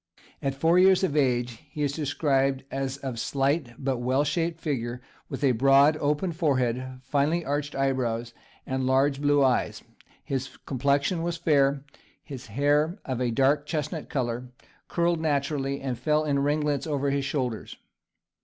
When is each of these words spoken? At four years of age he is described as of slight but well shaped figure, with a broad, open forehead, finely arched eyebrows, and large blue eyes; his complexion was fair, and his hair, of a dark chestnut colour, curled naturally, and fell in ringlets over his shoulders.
At 0.41 0.55
four 0.55 0.79
years 0.79 1.03
of 1.03 1.15
age 1.15 1.59
he 1.69 1.83
is 1.83 1.91
described 1.93 2.63
as 2.71 2.97
of 2.97 3.19
slight 3.19 3.75
but 3.77 3.99
well 3.99 4.23
shaped 4.23 4.59
figure, 4.59 4.99
with 5.29 5.43
a 5.43 5.51
broad, 5.51 5.95
open 5.97 6.31
forehead, 6.31 6.97
finely 7.03 7.45
arched 7.45 7.75
eyebrows, 7.75 8.33
and 8.65 8.87
large 8.87 9.21
blue 9.21 9.43
eyes; 9.43 9.83
his 10.23 10.57
complexion 10.65 11.21
was 11.21 11.37
fair, 11.37 11.69
and 11.69 11.83
his 12.23 12.47
hair, 12.47 12.97
of 13.05 13.21
a 13.21 13.29
dark 13.29 13.67
chestnut 13.67 14.09
colour, 14.09 14.49
curled 14.87 15.19
naturally, 15.21 15.79
and 15.81 15.99
fell 15.99 16.25
in 16.25 16.39
ringlets 16.39 16.87
over 16.87 17.11
his 17.11 17.23
shoulders. 17.25 17.77